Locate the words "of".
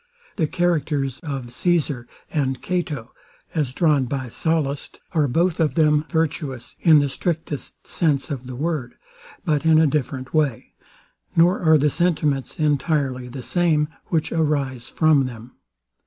1.21-1.53, 5.59-5.75, 8.31-8.47